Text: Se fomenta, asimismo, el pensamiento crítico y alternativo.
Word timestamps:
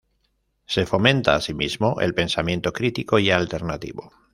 Se 0.65 0.87
fomenta, 0.87 1.35
asimismo, 1.35 1.99
el 2.01 2.15
pensamiento 2.15 2.73
crítico 2.73 3.19
y 3.19 3.29
alternativo. 3.29 4.11